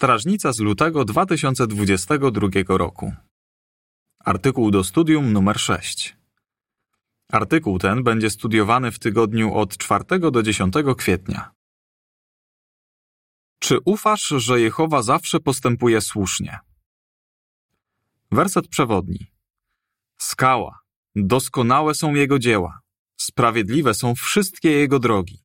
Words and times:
Strażnica 0.00 0.52
z 0.52 0.58
lutego 0.58 1.04
2022 1.04 2.78
roku. 2.78 3.12
Artykuł 4.24 4.70
do 4.70 4.84
studium 4.84 5.32
numer 5.32 5.60
6. 5.60 6.16
Artykuł 7.32 7.78
ten 7.78 8.02
będzie 8.02 8.30
studiowany 8.30 8.90
w 8.92 8.98
tygodniu 8.98 9.54
od 9.54 9.76
4 9.76 10.04
do 10.30 10.42
10 10.42 10.74
kwietnia. 10.96 11.50
Czy 13.58 13.78
ufasz, 13.84 14.26
że 14.26 14.60
Jehowa 14.60 15.02
zawsze 15.02 15.40
postępuje 15.40 16.00
słusznie? 16.00 16.58
Werset 18.30 18.68
przewodni. 18.68 19.26
Skała. 20.18 20.78
Doskonałe 21.16 21.94
są 21.94 22.14
jego 22.14 22.38
dzieła. 22.38 22.80
Sprawiedliwe 23.16 23.94
są 23.94 24.14
wszystkie 24.14 24.70
jego 24.70 24.98
drogi. 24.98 25.42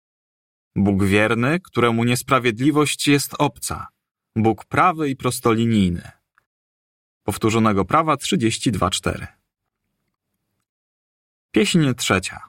Bóg 0.76 1.04
wierny, 1.04 1.60
któremu 1.60 2.04
niesprawiedliwość 2.04 3.08
jest 3.08 3.36
obca. 3.40 3.95
Bóg 4.36 4.66
prawy 4.66 5.10
i 5.10 5.16
prostolinijny. 5.16 6.12
Powtórzonego 7.24 7.86
prawa 7.86 8.16
32.4. 8.16 9.28
Pieśń 11.52 11.94
trzecia. 11.98 12.40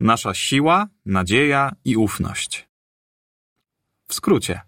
Nasza 0.00 0.34
siła, 0.34 0.88
nadzieja 1.06 1.72
i 1.84 1.96
ufność. 1.96 2.68
W 4.08 4.14
skrócie. 4.14 4.60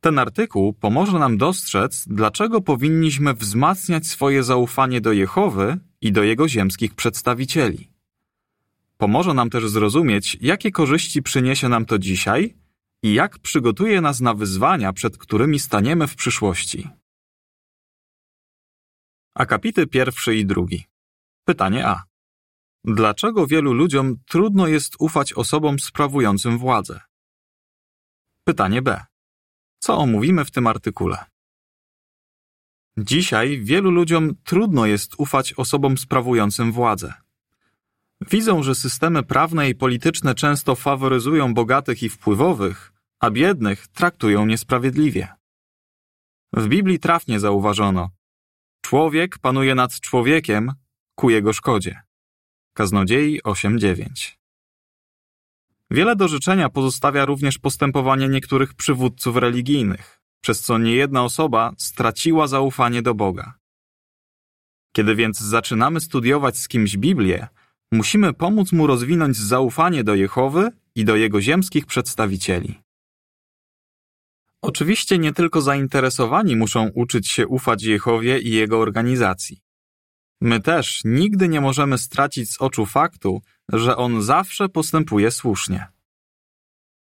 Ten 0.00 0.18
artykuł 0.18 0.72
pomoże 0.72 1.18
nam 1.18 1.38
dostrzec, 1.38 2.04
dlaczego 2.06 2.60
powinniśmy 2.60 3.34
wzmacniać 3.34 4.06
swoje 4.06 4.42
zaufanie 4.42 5.00
do 5.00 5.12
Jehowy 5.12 5.78
i 6.00 6.12
do 6.12 6.22
jego 6.22 6.48
ziemskich 6.48 6.94
przedstawicieli. 6.94 7.90
Pomoże 8.96 9.34
nam 9.34 9.50
też 9.50 9.68
zrozumieć, 9.68 10.38
jakie 10.40 10.70
korzyści 10.70 11.22
przyniesie 11.22 11.68
nam 11.68 11.86
to 11.86 11.98
dzisiaj 11.98 12.54
i 13.02 13.14
jak 13.14 13.38
przygotuje 13.38 14.00
nas 14.00 14.20
na 14.20 14.34
wyzwania, 14.34 14.92
przed 14.92 15.18
którymi 15.18 15.58
staniemy 15.58 16.06
w 16.06 16.16
przyszłości. 16.16 16.88
Akapity 19.34 19.86
pierwszy 19.86 20.36
i 20.36 20.46
drugi. 20.46 20.84
Pytanie 21.44 21.86
A. 21.86 22.02
Dlaczego 22.84 23.46
wielu 23.46 23.72
ludziom 23.72 24.16
trudno 24.26 24.66
jest 24.66 24.96
ufać 24.98 25.32
osobom 25.32 25.78
sprawującym 25.78 26.58
władzę? 26.58 27.00
Pytanie 28.44 28.82
B. 28.82 29.04
Co 29.78 29.98
omówimy 29.98 30.44
w 30.44 30.50
tym 30.50 30.66
artykule? 30.66 31.24
Dzisiaj 32.98 33.60
wielu 33.62 33.90
ludziom 33.90 34.34
trudno 34.44 34.86
jest 34.86 35.14
ufać 35.18 35.54
osobom 35.54 35.98
sprawującym 35.98 36.72
władzę. 36.72 37.14
Widzą, 38.20 38.62
że 38.62 38.74
systemy 38.74 39.22
prawne 39.22 39.68
i 39.68 39.74
polityczne 39.74 40.34
często 40.34 40.74
faworyzują 40.74 41.54
bogatych 41.54 42.02
i 42.02 42.08
wpływowych, 42.08 42.92
a 43.20 43.30
biednych 43.30 43.88
traktują 43.88 44.46
niesprawiedliwie. 44.46 45.28
W 46.52 46.68
Biblii 46.68 46.98
trafnie 46.98 47.40
zauważono: 47.40 48.10
Człowiek 48.80 49.38
panuje 49.38 49.74
nad 49.74 50.00
człowiekiem 50.00 50.72
ku 51.14 51.30
jego 51.30 51.52
szkodzie. 51.52 52.02
Kaznodziei 52.74 53.42
8:9. 53.42 54.38
Wiele 55.90 56.16
do 56.16 56.28
życzenia 56.28 56.68
pozostawia 56.68 57.24
również 57.24 57.58
postępowanie 57.58 58.28
niektórych 58.28 58.74
przywódców 58.74 59.36
religijnych, 59.36 60.20
przez 60.40 60.60
co 60.60 60.78
niejedna 60.78 61.24
osoba 61.24 61.72
straciła 61.78 62.46
zaufanie 62.46 63.02
do 63.02 63.14
Boga. 63.14 63.54
Kiedy 64.92 65.14
więc 65.14 65.38
zaczynamy 65.38 66.00
studiować 66.00 66.58
z 66.58 66.68
kimś 66.68 66.96
Biblię, 66.96 67.48
musimy 67.92 68.32
pomóc 68.32 68.72
mu 68.72 68.86
rozwinąć 68.86 69.36
zaufanie 69.36 70.04
do 70.04 70.14
Jehowy 70.14 70.70
i 70.94 71.04
do 71.04 71.16
jego 71.16 71.40
ziemskich 71.40 71.86
przedstawicieli. 71.86 72.80
Oczywiście 74.62 75.18
nie 75.18 75.32
tylko 75.32 75.60
zainteresowani 75.60 76.56
muszą 76.56 76.88
uczyć 76.88 77.28
się 77.28 77.46
ufać 77.46 77.82
Jehowie 77.82 78.38
i 78.38 78.50
jego 78.50 78.78
organizacji. 78.80 79.60
My 80.40 80.60
też 80.60 81.00
nigdy 81.04 81.48
nie 81.48 81.60
możemy 81.60 81.98
stracić 81.98 82.52
z 82.52 82.60
oczu 82.60 82.86
faktu, 82.86 83.42
że 83.72 83.96
on 83.96 84.22
zawsze 84.22 84.68
postępuje 84.68 85.30
słusznie. 85.30 85.86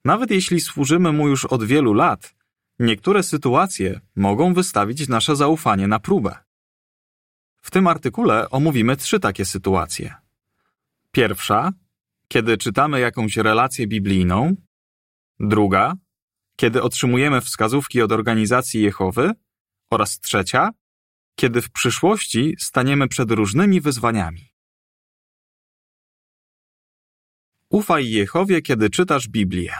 Nawet 0.05 0.31
jeśli 0.31 0.61
służymy 0.61 1.13
mu 1.13 1.29
już 1.29 1.45
od 1.45 1.65
wielu 1.65 1.95
lat, 1.95 2.35
niektóre 2.79 3.23
sytuacje 3.23 4.01
mogą 4.17 4.55
wystawić 4.55 5.09
nasze 5.09 5.37
zaufanie 5.37 5.89
na 5.89 5.99
próbę. 5.99 6.37
W 7.63 7.71
tym 7.71 7.87
artykule 7.87 8.51
omówimy 8.51 8.97
trzy 8.97 9.21
takie 9.21 9.45
sytuacje. 9.45 10.28
Pierwsza, 11.19 11.73
kiedy 12.29 12.59
czytamy 12.59 13.01
jakąś 13.01 13.37
relację 13.37 13.87
biblijną. 13.87 14.55
Druga, 15.41 15.95
kiedy 16.57 16.83
otrzymujemy 16.83 17.41
wskazówki 17.41 18.03
od 18.03 18.13
organizacji 18.13 18.83
Jehowy. 18.83 19.33
Oraz 19.91 20.21
trzecia, 20.21 20.71
kiedy 21.35 21.63
w 21.63 21.71
przyszłości 21.71 22.55
staniemy 22.59 23.09
przed 23.09 23.31
różnymi 23.31 23.81
wyzwaniami. 23.81 24.53
Ufaj 27.71 28.11
Jehowie, 28.11 28.63
kiedy 28.63 28.91
czytasz 28.91 29.29
Biblię. 29.29 29.75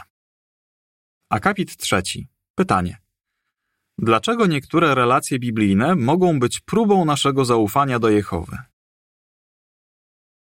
Akapit 1.29 1.77
trzeci. 1.77 2.27
Pytanie. 2.55 2.97
Dlaczego 3.97 4.45
niektóre 4.45 4.95
relacje 4.95 5.39
biblijne 5.39 5.95
mogą 5.95 6.39
być 6.39 6.59
próbą 6.59 7.05
naszego 7.05 7.45
zaufania 7.45 7.99
do 7.99 8.09
Jehowy? 8.09 8.57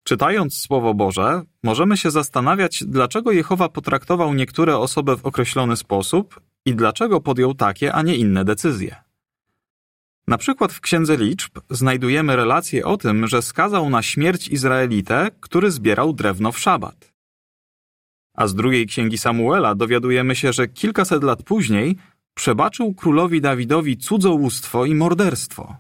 Czytając 0.09 0.59
Słowo 0.59 0.95
Boże, 0.95 1.43
możemy 1.63 1.97
się 1.97 2.11
zastanawiać, 2.11 2.85
dlaczego 2.85 3.33
Jehowa 3.33 3.69
potraktował 3.69 4.35
niektóre 4.35 4.79
osoby 4.79 5.17
w 5.17 5.27
określony 5.27 5.77
sposób 5.77 6.41
i 6.67 6.75
dlaczego 6.75 7.21
podjął 7.21 7.55
takie, 7.55 7.93
a 7.93 8.03
nie 8.03 8.17
inne 8.17 8.45
decyzje. 8.45 8.97
Na 10.27 10.39
przykład 10.39 10.73
w 10.73 10.81
Księdze 10.81 11.17
Liczb 11.17 11.59
znajdujemy 11.71 12.37
relację 12.37 12.85
o 12.85 12.97
tym, 12.97 13.27
że 13.27 13.43
skazał 13.43 13.91
na 13.91 14.03
śmierć 14.03 14.49
Izraelitę, 14.49 15.31
który 15.41 15.71
zbierał 15.71 16.13
drewno 16.13 16.53
w 16.53 16.59
szabat. 16.59 17.13
A 18.35 18.47
z 18.47 18.55
drugiej 18.55 18.87
księgi 18.87 19.19
Samuela 19.19 19.75
dowiadujemy 19.75 20.37
się, 20.37 20.53
że 20.53 20.69
kilkaset 20.69 21.23
lat 21.23 21.43
później 21.43 21.97
przebaczył 22.35 22.95
królowi 22.95 23.41
Dawidowi 23.41 23.97
cudzołóstwo 23.97 24.85
i 24.85 24.95
morderstwo. 24.95 25.77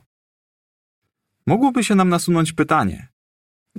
Mogłoby 1.47 1.85
się 1.85 1.95
nam 1.95 2.09
nasunąć 2.09 2.53
pytanie: 2.53 3.16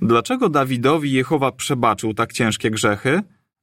dlaczego 0.01 0.49
Dawidowi 0.49 1.11
Jehowa 1.11 1.51
przebaczył 1.51 2.13
tak 2.13 2.33
ciężkie 2.33 2.71
grzechy, 2.71 3.21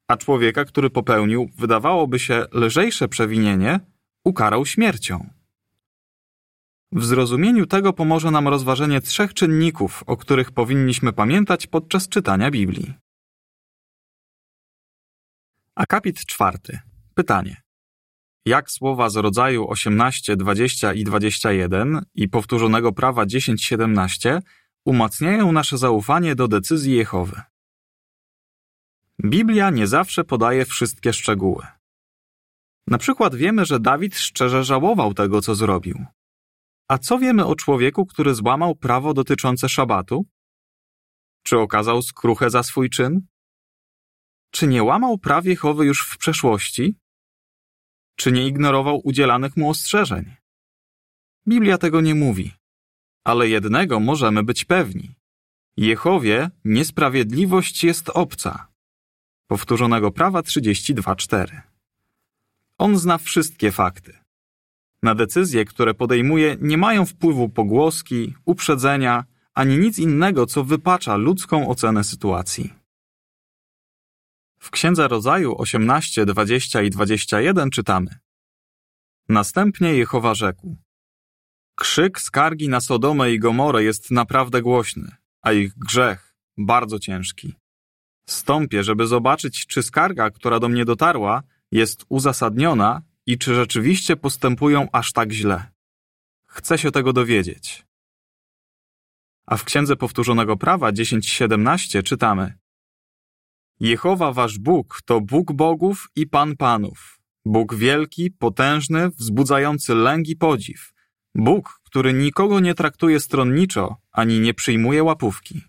a 0.09 0.17
człowieka, 0.17 0.65
który 0.65 0.91
popełnił, 0.91 1.51
wydawałoby 1.59 2.19
się, 2.19 2.47
lżejsze 2.53 3.09
przewinienie, 3.09 3.81
ukarał 4.25 4.67
śmiercią? 4.67 5.31
W 6.93 7.05
zrozumieniu 7.05 7.67
tego 7.67 7.93
pomoże 7.93 8.31
nam 8.31 8.49
rozważenie 8.49 9.01
trzech 9.01 9.35
czynników, 9.35 10.03
o 10.07 10.17
których 10.17 10.53
powinniśmy 10.53 11.13
pamiętać 11.13 11.67
podczas 11.67 12.09
czytania 12.09 12.51
Biblii. 12.51 12.95
Akapit 15.75 16.27
czwarty. 16.27 16.79
Pytanie. 17.15 17.63
Jak 18.47 18.71
słowa 18.71 19.11
z 19.11 19.17
rodzaju 19.17 19.69
18, 19.69 20.37
20 20.37 20.93
i 20.95 21.05
21 21.05 22.05
i 22.15 22.29
powtórzonego 22.29 22.93
prawa 22.93 23.27
10, 23.27 23.65
17 23.65 24.41
umacniają 24.85 25.53
nasze 25.53 25.79
zaufanie 25.79 26.35
do 26.35 26.49
decyzji 26.49 26.95
Jehowy? 26.95 27.43
Biblia 29.25 29.71
nie 29.71 29.87
zawsze 29.87 30.25
podaje 30.25 30.65
wszystkie 30.65 31.13
szczegóły. 31.13 31.67
Na 32.87 32.99
przykład 32.99 33.35
wiemy, 33.35 33.65
że 33.65 33.81
Dawid 33.81 34.17
szczerze 34.17 34.65
żałował 34.65 35.15
tego, 35.15 35.41
co 35.41 35.55
zrobił. 35.55 36.05
A 36.89 36.99
co 36.99 37.19
wiemy 37.19 37.47
o 37.47 37.55
człowieku, 37.55 38.07
który 38.07 38.35
złamał 38.35 38.75
prawo 38.75 39.15
dotyczące 39.15 39.69
szabatu? 39.69 40.27
Czy 41.43 41.59
okazał 41.59 42.03
skruchę 42.03 42.51
za 42.51 42.63
swój 42.63 42.91
czyn? 42.91 43.27
Czy 44.51 44.67
nie 44.67 44.83
łamał 44.83 45.19
praw 45.19 45.45
Jehowy 45.45 45.87
już 45.87 46.07
w 46.07 46.19
przeszłości? 46.19 46.97
Czy 48.17 48.33
nie 48.33 48.47
ignorował 48.47 49.01
udzielanych 49.05 49.57
mu 49.57 49.71
ostrzeżeń? 49.71 50.37
Biblia 51.49 51.79
tego 51.79 52.01
nie 52.01 52.15
mówi. 52.15 52.53
Ale 53.25 53.49
jednego 53.49 54.01
możemy 54.01 54.43
być 54.43 54.65
pewni. 54.65 55.15
Jehowie 55.77 56.51
niesprawiedliwość 56.65 57.85
jest 57.85 58.09
obca. 58.09 58.69
Powtórzonego 59.47 60.11
prawa 60.11 60.41
32.4. 60.41 61.61
On 62.79 62.99
zna 62.99 63.19
wszystkie 63.19 63.73
fakty. 63.73 64.19
Na 65.03 65.15
decyzje, 65.15 65.65
które 65.65 65.95
podejmuje, 65.95 66.57
nie 66.61 66.79
mają 66.79 67.07
wpływu 67.07 67.49
pogłoski, 67.49 68.35
uprzedzenia, 68.45 69.25
ani 69.55 69.79
nic 69.79 69.99
innego, 69.99 70.47
co 70.47 70.65
wypacza 70.65 71.17
ludzką 71.17 71.69
ocenę 71.69 72.05
sytuacji. 72.05 72.73
W 74.59 74.71
Księdze 74.71 75.09
Rodzaju 75.09 75.55
18, 75.59 76.27
20 76.27 76.83
i 76.83 76.91
21 76.91 77.71
czytamy 77.71 78.19
Następnie 79.29 79.95
Jehowa 79.95 80.35
rzekł 80.35 80.77
Krzyk 81.75 82.21
skargi 82.21 82.69
na 82.69 82.81
Sodomę 82.81 83.33
i 83.33 83.39
Gomorę 83.39 83.85
jest 83.85 84.11
naprawdę 84.11 84.63
głośny, 84.63 85.17
a 85.43 85.53
ich 85.53 85.79
grzech 85.79 86.35
bardzo 86.59 86.99
ciężki. 86.99 87.55
Stąpię, 88.29 88.85
żeby 88.85 89.07
zobaczyć, 89.07 89.67
czy 89.67 89.83
skarga, 89.83 90.31
która 90.31 90.61
do 90.61 90.69
mnie 90.69 90.85
dotarła, 90.85 91.43
jest 91.73 92.05
uzasadniona 92.09 93.03
i 93.27 93.39
czy 93.39 93.55
rzeczywiście 93.55 94.17
postępują 94.17 94.89
aż 94.93 95.13
tak 95.13 95.33
źle. 95.33 95.71
Chcę 96.47 96.79
się 96.79 96.91
tego 96.91 97.13
dowiedzieć. 97.13 97.87
A 99.47 99.57
w 99.57 99.65
Księdze 99.65 99.97
Powtórzonego 99.97 100.57
Prawa 100.57 100.93
10.17 100.93 102.03
czytamy 102.03 102.59
Jehowa 103.81 104.33
wasz 104.33 104.59
Bóg 104.59 105.03
to 105.05 105.21
Bóg 105.21 105.53
bogów 105.53 106.09
i 106.17 106.27
Pan 106.27 106.57
panów, 106.57 107.21
Bóg 107.45 107.75
wielki, 107.75 108.31
potężny, 108.31 109.11
wzbudzający 109.11 109.95
lęk 109.95 110.29
i 110.29 110.37
podziw, 110.37 110.94
Bóg, 111.35 111.81
który 111.85 112.13
nikogo 112.13 112.61
nie 112.61 112.75
traktuje 112.75 113.21
stronniczo, 113.21 113.97
ani 114.13 114.41
nie 114.41 114.55
przyjmuje 114.55 115.05
łapówki. 115.05 115.63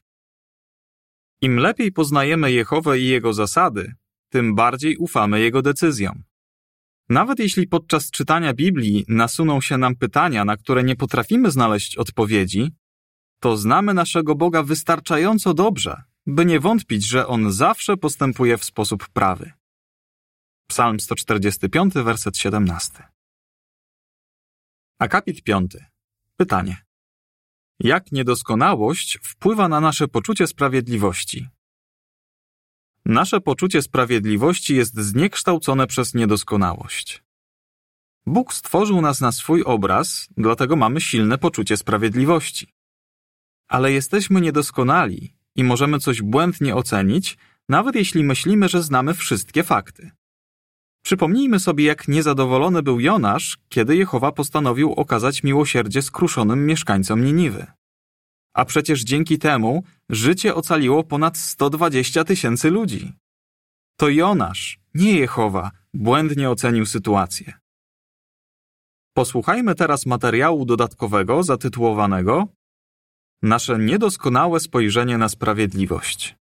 Im 1.41 1.57
lepiej 1.57 1.91
poznajemy 1.91 2.51
Jehowę 2.51 2.99
i 2.99 3.07
jego 3.07 3.33
zasady, 3.33 3.93
tym 4.29 4.55
bardziej 4.55 4.97
ufamy 4.97 5.39
jego 5.39 5.61
decyzjom. 5.61 6.23
Nawet 7.09 7.39
jeśli 7.39 7.67
podczas 7.67 8.11
czytania 8.11 8.53
Biblii 8.53 9.05
nasuną 9.07 9.61
się 9.61 9.77
nam 9.77 9.95
pytania, 9.95 10.45
na 10.45 10.57
które 10.57 10.83
nie 10.83 10.95
potrafimy 10.95 11.51
znaleźć 11.51 11.97
odpowiedzi, 11.97 12.71
to 13.39 13.57
znamy 13.57 13.93
naszego 13.93 14.35
Boga 14.35 14.63
wystarczająco 14.63 15.53
dobrze, 15.53 16.03
by 16.27 16.45
nie 16.45 16.59
wątpić, 16.59 17.07
że 17.07 17.27
On 17.27 17.51
zawsze 17.51 17.97
postępuje 17.97 18.57
w 18.57 18.63
sposób 18.63 19.09
prawy. 19.09 19.51
Psalm 20.67 20.99
145, 20.99 21.93
werset 21.93 22.37
17. 22.37 23.14
Akapit 24.99 25.43
5. 25.43 25.77
Pytanie. 26.37 26.77
Jak 27.79 28.11
niedoskonałość 28.11 29.19
wpływa 29.23 29.67
na 29.67 29.79
nasze 29.81 30.07
poczucie 30.07 30.47
sprawiedliwości? 30.47 31.47
Nasze 33.05 33.41
poczucie 33.41 33.81
sprawiedliwości 33.81 34.75
jest 34.75 34.95
zniekształcone 34.99 35.87
przez 35.87 36.13
niedoskonałość. 36.13 37.23
Bóg 38.25 38.53
stworzył 38.53 39.01
nas 39.01 39.21
na 39.21 39.31
swój 39.31 39.63
obraz, 39.63 40.27
dlatego 40.37 40.75
mamy 40.75 41.01
silne 41.01 41.37
poczucie 41.37 41.77
sprawiedliwości. 41.77 42.73
Ale 43.67 43.91
jesteśmy 43.91 44.41
niedoskonali 44.41 45.37
i 45.55 45.63
możemy 45.63 45.99
coś 45.99 46.21
błędnie 46.21 46.75
ocenić, 46.75 47.37
nawet 47.69 47.95
jeśli 47.95 48.23
myślimy, 48.23 48.69
że 48.69 48.83
znamy 48.83 49.13
wszystkie 49.13 49.63
fakty. 49.63 50.11
Przypomnijmy 51.05 51.59
sobie, 51.59 51.85
jak 51.85 52.07
niezadowolony 52.07 52.83
był 52.83 52.99
Jonasz, 52.99 53.57
kiedy 53.69 53.95
Jehowa 53.95 54.31
postanowił 54.31 54.93
okazać 54.93 55.43
miłosierdzie 55.43 56.01
skruszonym 56.01 56.65
mieszkańcom 56.65 57.23
Niniwy. 57.23 57.65
A 58.53 58.65
przecież 58.65 59.03
dzięki 59.03 59.37
temu 59.37 59.83
życie 60.09 60.55
ocaliło 60.55 61.03
ponad 61.03 61.37
120 61.37 62.23
tysięcy 62.23 62.71
ludzi. 62.71 63.13
To 63.97 64.09
Jonasz, 64.09 64.79
nie 64.93 65.19
Jehowa, 65.19 65.71
błędnie 65.93 66.49
ocenił 66.49 66.85
sytuację. 66.85 67.53
Posłuchajmy 69.13 69.75
teraz 69.75 70.05
materiału 70.05 70.65
dodatkowego 70.65 71.43
zatytułowanego 71.43 72.47
Nasze 73.41 73.79
niedoskonałe 73.79 74.59
spojrzenie 74.59 75.17
na 75.17 75.29
sprawiedliwość. 75.29 76.35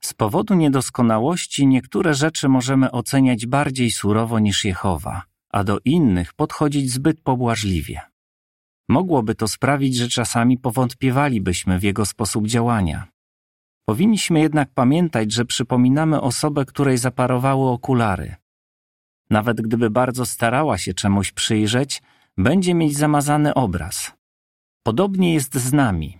Z 0.00 0.14
powodu 0.14 0.54
niedoskonałości 0.54 1.66
niektóre 1.66 2.14
rzeczy 2.14 2.48
możemy 2.48 2.90
oceniać 2.90 3.46
bardziej 3.46 3.90
surowo 3.90 4.38
niż 4.38 4.64
Jehowa, 4.64 5.22
a 5.50 5.64
do 5.64 5.78
innych 5.84 6.34
podchodzić 6.34 6.92
zbyt 6.92 7.20
pobłażliwie. 7.20 8.00
Mogłoby 8.88 9.34
to 9.34 9.48
sprawić, 9.48 9.96
że 9.96 10.08
czasami 10.08 10.58
powątpiewalibyśmy 10.58 11.78
w 11.78 11.82
jego 11.82 12.06
sposób 12.06 12.46
działania. 12.46 13.08
Powinniśmy 13.84 14.40
jednak 14.40 14.68
pamiętać, 14.74 15.32
że 15.32 15.44
przypominamy 15.44 16.20
osobę, 16.20 16.64
której 16.64 16.98
zaparowały 16.98 17.70
okulary. 17.70 18.36
Nawet 19.30 19.60
gdyby 19.60 19.90
bardzo 19.90 20.26
starała 20.26 20.78
się 20.78 20.94
czemuś 20.94 21.32
przyjrzeć, 21.32 22.02
będzie 22.36 22.74
mieć 22.74 22.96
zamazany 22.96 23.54
obraz. 23.54 24.12
Podobnie 24.82 25.34
jest 25.34 25.54
z 25.54 25.72
nami. 25.72 26.17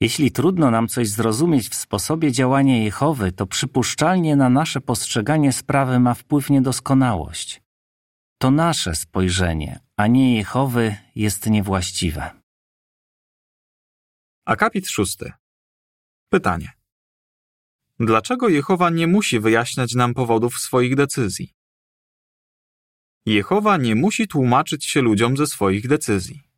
Jeśli 0.00 0.32
trudno 0.32 0.70
nam 0.70 0.88
coś 0.88 1.08
zrozumieć 1.08 1.68
w 1.68 1.74
sposobie 1.74 2.32
działania 2.32 2.84
Jehowy, 2.84 3.32
to 3.32 3.46
przypuszczalnie 3.46 4.36
na 4.36 4.48
nasze 4.48 4.80
postrzeganie 4.80 5.52
sprawy 5.52 6.00
ma 6.00 6.14
wpływ 6.14 6.50
niedoskonałość. 6.50 7.62
To 8.38 8.50
nasze 8.50 8.94
spojrzenie, 8.94 9.80
a 9.96 10.06
nie 10.06 10.36
Jehowy, 10.36 10.96
jest 11.14 11.46
niewłaściwe. 11.46 12.30
Akapit 14.46 14.88
szósty. 14.88 15.32
Pytanie. 16.28 16.72
Dlaczego 17.98 18.48
Jehowa 18.48 18.90
nie 18.90 19.06
musi 19.06 19.40
wyjaśniać 19.40 19.94
nam 19.94 20.14
powodów 20.14 20.58
swoich 20.58 20.96
decyzji? 20.96 21.54
Jehowa 23.26 23.76
nie 23.76 23.94
musi 23.94 24.28
tłumaczyć 24.28 24.84
się 24.84 25.02
ludziom 25.02 25.36
ze 25.36 25.46
swoich 25.46 25.88
decyzji. 25.88 26.49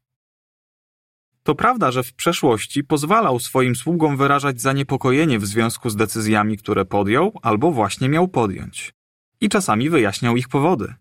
To 1.42 1.54
prawda, 1.54 1.90
że 1.90 2.02
w 2.02 2.14
przeszłości 2.14 2.84
pozwalał 2.84 3.40
swoim 3.40 3.76
sługom 3.76 4.16
wyrażać 4.16 4.60
zaniepokojenie 4.60 5.38
w 5.38 5.46
związku 5.46 5.90
z 5.90 5.96
decyzjami, 5.96 6.56
które 6.56 6.84
podjął 6.84 7.38
albo 7.42 7.72
właśnie 7.72 8.08
miał 8.08 8.28
podjąć. 8.28 8.94
I 9.40 9.48
czasami 9.48 9.90
wyjaśniał 9.90 10.36
ich 10.36 10.48
powody. 10.48 10.94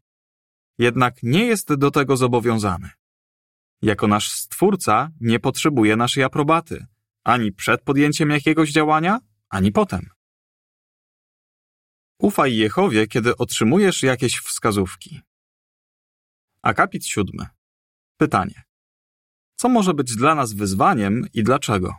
Jednak 0.77 1.23
nie 1.23 1.45
jest 1.45 1.73
do 1.73 1.91
tego 1.91 2.17
zobowiązany. 2.17 2.89
Jako 3.81 4.07
nasz 4.07 4.31
Stwórca 4.31 5.09
nie 5.21 5.39
potrzebuje 5.39 5.95
naszej 5.95 6.23
aprobaty, 6.23 6.85
ani 7.23 7.51
przed 7.51 7.81
podjęciem 7.81 8.29
jakiegoś 8.29 8.71
działania, 8.71 9.19
ani 9.49 9.71
potem. 9.71 10.09
Ufaj 12.19 12.55
Jehowie, 12.55 13.07
kiedy 13.07 13.37
otrzymujesz 13.37 14.03
jakieś 14.03 14.37
wskazówki. 14.37 15.21
Akapit 16.61 17.05
siódmy. 17.05 17.45
Pytanie. 18.17 18.70
Co 19.61 19.69
może 19.69 19.93
być 19.93 20.15
dla 20.15 20.35
nas 20.35 20.53
wyzwaniem 20.53 21.27
i 21.33 21.43
dlaczego? 21.43 21.95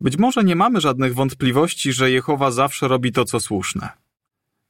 Być 0.00 0.18
może 0.18 0.44
nie 0.44 0.56
mamy 0.56 0.80
żadnych 0.80 1.14
wątpliwości, 1.14 1.92
że 1.92 2.10
Jehowa 2.10 2.50
zawsze 2.50 2.88
robi 2.88 3.12
to, 3.12 3.24
co 3.24 3.40
słuszne. 3.40 3.88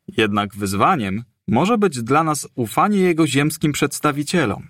Jednak 0.08 0.55
wyzwaniem 0.55 1.25
może 1.49 1.78
być 1.78 2.02
dla 2.02 2.25
nas 2.25 2.49
ufanie 2.55 2.99
Jego 2.99 3.26
ziemskim 3.26 3.73
przedstawicielom. 3.73 4.69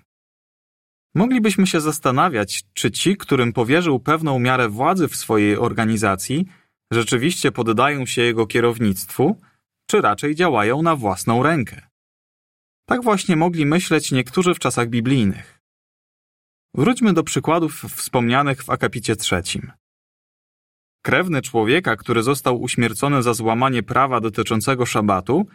Moglibyśmy 1.15 1.67
się 1.67 1.81
zastanawiać, 1.81 2.63
czy 2.73 2.91
ci, 2.91 3.17
którym 3.17 3.53
powierzył 3.53 3.99
pewną 3.99 4.39
miarę 4.39 4.69
władzy 4.69 5.07
w 5.07 5.15
swojej 5.15 5.57
organizacji, 5.57 6.45
rzeczywiście 6.91 7.51
poddają 7.51 8.05
się 8.05 8.21
Jego 8.21 8.47
kierownictwu, 8.47 9.41
czy 9.87 10.01
raczej 10.01 10.35
działają 10.35 10.81
na 10.81 10.95
własną 10.95 11.43
rękę. 11.43 11.81
Tak 12.85 13.03
właśnie 13.03 13.35
mogli 13.35 13.65
myśleć 13.65 14.11
niektórzy 14.11 14.53
w 14.53 14.59
czasach 14.59 14.89
biblijnych. 14.89 15.56
Wróćmy 16.73 17.13
do 17.13 17.23
przykładów 17.23 17.81
wspomnianych 17.81 18.63
w 18.63 18.69
akapicie 18.69 19.15
trzecim. 19.15 19.71
Krewny 21.01 21.41
człowieka, 21.41 21.95
który 21.95 22.23
został 22.23 22.61
uśmiercony 22.61 23.23
za 23.23 23.33
złamanie 23.33 23.83
prawa 23.83 24.19
dotyczącego 24.21 24.85
szabatu, 24.85 25.47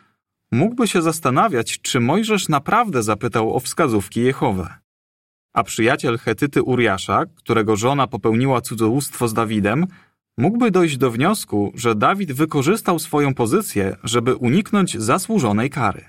mógłby 0.52 0.88
się 0.88 1.02
zastanawiać, 1.02 1.80
czy 1.80 2.00
Mojżesz 2.00 2.48
naprawdę 2.48 3.02
zapytał 3.02 3.56
o 3.56 3.60
wskazówki 3.60 4.20
Jehowe. 4.20 4.74
A 5.52 5.62
przyjaciel 5.62 6.18
Hetyty 6.18 6.62
Uriasza, 6.62 7.26
którego 7.34 7.76
żona 7.76 8.06
popełniła 8.06 8.60
cudzołóstwo 8.60 9.28
z 9.28 9.34
Dawidem, 9.34 9.86
mógłby 10.38 10.70
dojść 10.70 10.96
do 10.96 11.10
wniosku, 11.10 11.72
że 11.74 11.94
Dawid 11.94 12.32
wykorzystał 12.32 12.98
swoją 12.98 13.34
pozycję, 13.34 13.96
żeby 14.04 14.36
uniknąć 14.36 14.98
zasłużonej 14.98 15.70
kary. 15.70 16.04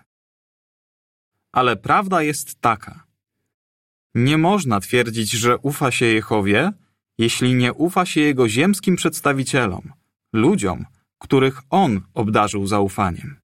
Ale 1.52 1.76
prawda 1.76 2.22
jest 2.22 2.62
taka. 2.62 3.03
Nie 4.16 4.38
można 4.38 4.80
twierdzić, 4.80 5.32
że 5.32 5.58
ufa 5.58 5.92
się 5.92 6.06
Jehowie, 6.06 6.72
jeśli 7.18 7.56
nie 7.56 7.74
ufa 7.74 8.06
się 8.06 8.22
jego 8.22 8.50
ziemskim 8.50 8.96
przedstawicielom, 8.96 9.94
ludziom, 10.34 10.86
których 11.20 11.62
on 11.70 12.02
obdarzył 12.14 12.68
zaufaniem. 12.68 13.40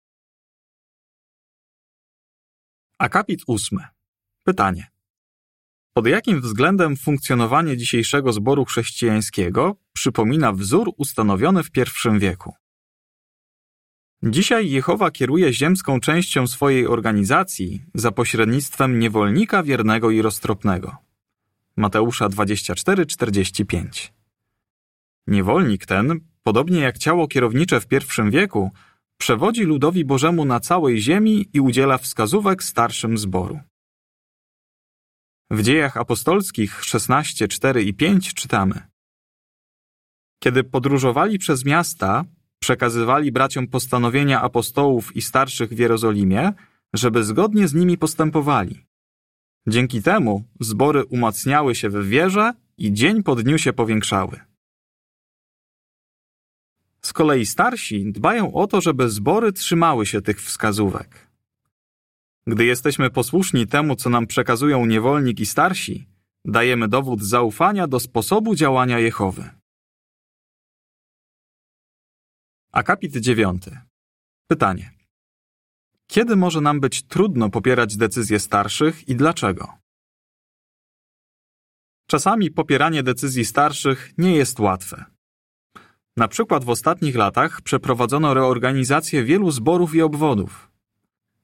Akapit 2.99 3.41
ósmy. 3.47 3.83
Pytanie. 4.43 4.87
Pod 5.93 6.07
jakim 6.07 6.41
względem 6.41 6.97
funkcjonowanie 6.97 7.77
dzisiejszego 7.77 8.33
zboru 8.33 8.65
chrześcijańskiego 8.65 9.75
przypomina 9.93 10.53
wzór 10.53 10.91
ustanowiony 10.97 11.63
w 11.63 11.69
I 12.15 12.19
wieku? 12.19 12.53
Dzisiaj 14.23 14.69
Jehowa 14.69 15.11
kieruje 15.11 15.53
ziemską 15.53 15.99
częścią 15.99 16.47
swojej 16.47 16.87
organizacji 16.87 17.81
za 17.93 18.11
pośrednictwem 18.11 18.99
niewolnika 18.99 19.63
wiernego 19.63 20.11
i 20.11 20.21
roztropnego. 20.21 20.97
Mateusza 21.75 22.29
24:45. 22.29 24.11
Niewolnik 25.27 25.85
ten, 25.85 26.19
podobnie 26.43 26.79
jak 26.79 26.97
ciało 26.97 27.27
kierownicze 27.27 27.81
w 27.81 27.87
I 28.27 28.31
wieku, 28.31 28.71
przewodzi 29.17 29.63
ludowi 29.63 30.05
Bożemu 30.05 30.45
na 30.45 30.59
całej 30.59 31.01
ziemi 31.01 31.49
i 31.53 31.59
udziela 31.59 31.97
wskazówek 31.97 32.63
starszym 32.63 33.17
zboru. 33.17 33.59
W 35.51 35.61
dziejach 35.61 35.97
apostolskich 35.97 36.83
16, 36.83 37.47
4 37.47 37.83
i 37.83 37.93
5 37.93 38.33
czytamy: 38.33 38.81
Kiedy 40.39 40.63
podróżowali 40.63 41.37
przez 41.37 41.65
miasta, 41.65 42.25
przekazywali 42.69 43.31
braciom 43.31 43.67
postanowienia 43.67 44.41
apostołów 44.41 45.15
i 45.15 45.21
starszych 45.21 45.69
w 45.69 45.77
Jerozolimie, 45.77 46.53
żeby 46.93 47.23
zgodnie 47.23 47.67
z 47.67 47.73
nimi 47.73 47.97
postępowali. 47.97 48.85
Dzięki 49.67 50.01
temu 50.01 50.43
zbory 50.59 51.05
umacniały 51.05 51.75
się 51.75 51.89
w 51.89 52.07
wierze 52.07 52.53
i 52.77 52.93
dzień 52.93 53.23
po 53.23 53.35
dniu 53.35 53.57
się 53.57 53.73
powiększały. 53.73 54.39
Z 57.01 57.13
kolei 57.13 57.45
starsi 57.45 58.11
dbają 58.11 58.53
o 58.53 58.67
to, 58.67 58.81
żeby 58.81 59.09
zbory 59.09 59.53
trzymały 59.53 60.05
się 60.05 60.21
tych 60.21 60.41
wskazówek. 60.41 61.27
Gdy 62.47 62.65
jesteśmy 62.65 63.09
posłuszni 63.09 63.67
temu, 63.67 63.95
co 63.95 64.09
nam 64.09 64.27
przekazują 64.27 64.85
niewolnik 64.85 65.39
i 65.39 65.45
starsi, 65.45 66.07
dajemy 66.45 66.87
dowód 66.87 67.23
zaufania 67.23 67.87
do 67.87 67.99
sposobu 67.99 68.55
działania 68.55 68.99
Jehowy. 68.99 69.58
Akapit 72.71 73.17
9. 73.17 73.63
Pytanie. 74.47 74.91
Kiedy 76.07 76.35
może 76.35 76.61
nam 76.61 76.79
być 76.79 77.03
trudno 77.03 77.49
popierać 77.49 77.97
decyzje 77.97 78.39
starszych 78.39 79.07
i 79.07 79.15
dlaczego? 79.15 79.73
Czasami 82.07 82.51
popieranie 82.51 83.03
decyzji 83.03 83.45
starszych 83.45 84.11
nie 84.17 84.35
jest 84.35 84.59
łatwe. 84.59 85.05
Na 86.17 86.27
przykład 86.27 86.63
w 86.63 86.69
ostatnich 86.69 87.15
latach 87.15 87.61
przeprowadzono 87.61 88.33
reorganizację 88.33 89.23
wielu 89.23 89.51
zborów 89.51 89.95
i 89.95 90.01
obwodów. 90.01 90.71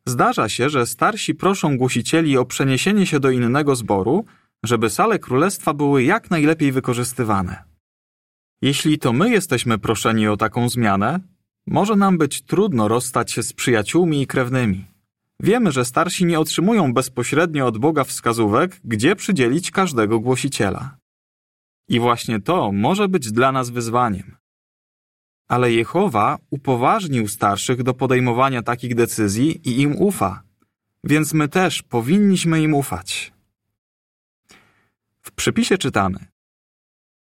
Zdarza 0.06 0.50
się, 0.50 0.70
że 0.70 0.86
starsi 0.86 1.36
proszą 1.36 1.78
głosicieli 1.78 2.38
o 2.38 2.46
przeniesienie 2.46 3.06
się 3.06 3.20
do 3.20 3.30
innego 3.30 3.76
zboru, 3.76 4.26
żeby 4.64 4.90
sale 4.90 5.20
królestwa 5.20 5.74
były 5.74 6.04
jak 6.04 6.32
najlepiej 6.32 6.72
wykorzystywane. 6.72 7.75
Jeśli 8.62 9.00
to 9.00 9.14
my 9.14 9.30
jesteśmy 9.30 9.78
proszeni 9.78 10.28
o 10.28 10.38
taką 10.38 10.70
zmianę, 10.70 11.20
może 11.68 11.96
nam 11.96 12.18
być 12.18 12.42
trudno 12.42 12.88
rozstać 12.88 13.32
się 13.32 13.44
z 13.44 13.54
przyjaciółmi 13.54 14.22
i 14.22 14.28
krewnymi. 14.28 14.86
Wiemy, 15.40 15.72
że 15.72 15.86
starsi 15.86 16.26
nie 16.26 16.40
otrzymują 16.40 16.94
bezpośrednio 16.94 17.68
od 17.68 17.78
Boga 17.78 18.04
wskazówek, 18.04 18.80
gdzie 18.84 19.16
przydzielić 19.16 19.72
każdego 19.72 20.20
głosiciela. 20.20 20.98
I 21.88 22.00
właśnie 22.00 22.42
to 22.42 22.72
może 22.72 23.08
być 23.08 23.32
dla 23.32 23.52
nas 23.52 23.70
wyzwaniem. 23.70 24.36
Ale 25.48 25.72
Jehowa 25.72 26.38
upoważnił 26.50 27.28
starszych 27.28 27.84
do 27.84 27.94
podejmowania 27.94 28.62
takich 28.64 28.96
decyzji 28.96 29.70
i 29.70 29.82
im 29.82 29.96
ufa, 30.02 30.44
więc 31.04 31.34
my 31.34 31.48
też 31.48 31.84
powinniśmy 31.84 32.62
im 32.62 32.74
ufać. 32.74 33.34
W 35.22 35.32
przypisie 35.32 35.78
czytamy: 35.78 36.35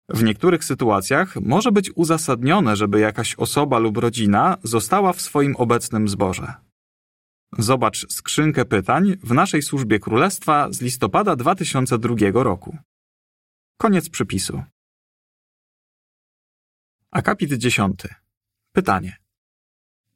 w 0.08 0.22
niektórych 0.22 0.64
sytuacjach 0.64 1.36
może 1.36 1.72
być 1.72 1.90
uzasadnione, 1.94 2.76
żeby 2.76 3.00
jakaś 3.00 3.34
osoba 3.34 3.78
lub 3.78 3.96
rodzina 3.96 4.56
została 4.62 5.12
w 5.12 5.20
swoim 5.20 5.56
obecnym 5.56 6.08
zborze. 6.08 6.54
Zobacz 7.58 8.12
skrzynkę 8.12 8.64
pytań 8.64 9.16
w 9.22 9.32
naszej 9.32 9.62
służbie 9.62 9.98
królestwa 9.98 10.72
z 10.72 10.80
listopada 10.80 11.36
2002 11.36 12.16
roku. 12.32 12.78
Koniec 13.78 14.08
przypisu. 14.08 14.62
Akapit 17.10 17.52
10. 17.52 18.02
Pytanie. 18.72 19.16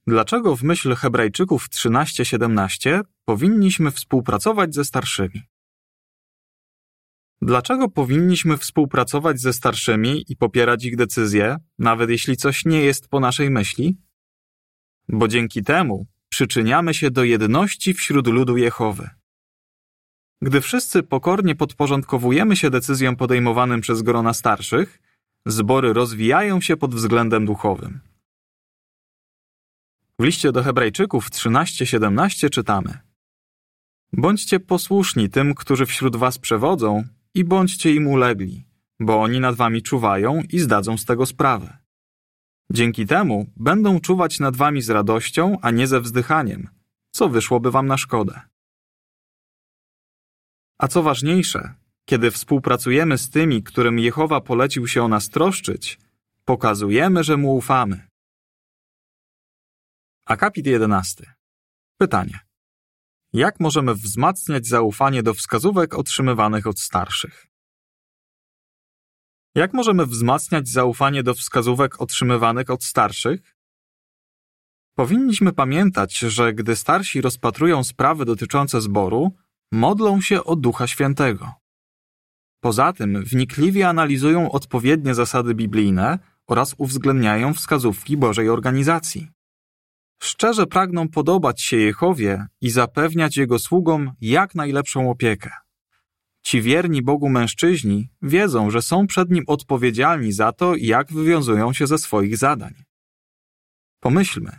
Dlaczego 0.07 0.57
w 0.57 0.63
myśl 0.63 0.95
Hebrajczyków 0.95 1.69
13:17 1.69 3.01
powinniśmy 3.25 3.91
współpracować 3.91 4.75
ze 4.75 4.85
starszymi? 4.85 5.52
Dlaczego 7.43 7.89
powinniśmy 7.89 8.57
współpracować 8.57 9.41
ze 9.41 9.53
starszymi 9.53 10.25
i 10.29 10.37
popierać 10.37 10.85
ich 10.85 10.97
decyzje, 10.97 11.57
nawet 11.79 12.11
jeśli 12.11 12.37
coś 12.37 12.65
nie 12.65 12.81
jest 12.81 13.09
po 13.09 13.21
naszej 13.21 13.51
myśli? 13.51 13.99
Bo 15.09 15.29
dzięki 15.29 15.63
temu 15.63 16.07
przyczyniamy 16.29 16.95
się 16.95 17.11
do 17.11 17.25
jedności 17.25 17.95
wśród 17.95 18.27
ludu 18.27 18.57
Jehowy. 18.57 19.11
Gdy 20.43 20.61
wszyscy 20.61 21.03
pokornie 21.03 21.55
podporządkowujemy 21.55 22.57
się 22.57 22.71
decyzjom 22.71 23.17
podejmowanym 23.17 23.81
przez 23.81 24.03
grona 24.03 24.33
starszych, 24.33 25.01
zbory 25.47 25.93
rozwijają 25.93 26.61
się 26.61 26.77
pod 26.77 26.95
względem 26.95 27.47
duchowym. 27.47 28.01
W 30.19 30.25
liście 30.25 30.53
do 30.53 30.63
Hebrajczyków 30.63 31.31
13:17 31.31 32.51
czytamy: 32.51 32.99
Bądźcie 34.13 34.61
posłuszni 34.61 35.31
tym, 35.31 35.55
którzy 35.55 35.87
wśród 35.87 36.17
was 36.17 36.39
przewodzą, 36.39 37.05
i 37.35 37.45
bądźcie 37.45 37.95
im 37.95 38.07
ulegli, 38.07 38.67
bo 39.01 39.23
oni 39.23 39.41
nad 39.41 39.57
wami 39.57 39.83
czuwają 39.83 40.43
i 40.53 40.59
zdadzą 40.59 40.99
z 40.99 41.05
tego 41.05 41.27
sprawę. 41.27 41.79
Dzięki 42.71 43.07
temu 43.07 43.47
będą 43.57 44.01
czuwać 44.01 44.41
nad 44.41 44.57
wami 44.57 44.83
z 44.83 44.91
radością, 44.91 45.57
a 45.63 45.71
nie 45.71 45.87
ze 45.87 46.01
wzdychaniem, 46.01 46.69
co 47.11 47.29
wyszłoby 47.29 47.71
wam 47.71 47.87
na 47.87 47.99
szkodę. 47.99 48.41
A 50.79 50.89
co 50.89 51.03
ważniejsze, 51.03 51.75
kiedy 52.05 52.31
współpracujemy 52.31 53.19
z 53.19 53.31
tymi, 53.31 53.63
którym 53.63 53.99
Jehowa 53.99 54.41
polecił 54.41 54.89
się 54.89 55.03
o 55.03 55.09
nas 55.09 55.29
troszczyć, 55.29 55.99
pokazujemy, 56.45 57.25
że 57.25 57.37
mu 57.37 57.57
ufamy. 57.57 58.07
Akapit 60.27 60.67
11. 60.67 61.35
Pytanie. 61.99 62.41
Jak 63.33 63.61
możemy 63.61 63.95
wzmacniać 63.95 64.67
zaufanie 64.67 65.23
do 65.23 65.35
wskazówek 65.35 65.95
otrzymywanych 65.95 66.67
od 66.67 66.81
starszych? 66.81 67.47
Jak 69.55 69.73
możemy 69.73 70.07
wzmacniać 70.07 70.69
zaufanie 70.69 71.23
do 71.23 71.35
wskazówek 71.35 72.01
otrzymywanych 72.01 72.71
od 72.71 72.85
starszych? 72.85 73.57
Powinniśmy 74.95 75.53
pamiętać, 75.53 76.19
że 76.19 76.53
gdy 76.53 76.77
starsi 76.77 77.21
rozpatrują 77.21 77.85
sprawy 77.85 78.25
dotyczące 78.25 78.81
zboru, 78.81 79.33
modlą 79.73 80.21
się 80.21 80.45
o 80.45 80.57
Ducha 80.57 80.87
Świętego. 80.87 81.53
Poza 82.61 82.93
tym 82.93 83.25
wnikliwie 83.25 83.89
analizują 83.89 84.51
odpowiednie 84.51 85.15
zasady 85.15 85.55
biblijne 85.55 86.19
oraz 86.47 86.75
uwzględniają 86.79 87.55
wskazówki 87.55 88.17
Bożej 88.17 88.49
organizacji. 88.49 89.29
Szczerze 90.23 90.67
pragną 90.67 91.09
podobać 91.09 91.63
się 91.63 91.77
Jehowie 91.77 92.47
i 92.61 92.71
zapewniać 92.71 93.37
Jego 93.37 93.59
sługom 93.59 94.13
jak 94.21 94.55
najlepszą 94.55 95.11
opiekę. 95.11 95.51
Ci 96.43 96.63
wierni 96.63 97.03
Bogu 97.03 97.29
mężczyźni 97.29 98.11
wiedzą, 98.23 98.71
że 98.71 98.83
są 98.83 99.07
przed 99.07 99.31
Nim 99.31 99.45
odpowiedzialni 99.47 100.33
za 100.33 100.53
to, 100.53 100.77
jak 100.77 101.13
wywiązują 101.13 101.73
się 101.73 101.87
ze 101.87 101.99
swoich 101.99 102.37
zadań. 102.37 102.75
Pomyślmy. 104.01 104.59